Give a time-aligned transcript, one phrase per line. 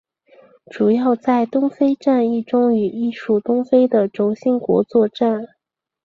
[0.71, 5.47] 主要在东非战役中与意属东非的轴心国作战。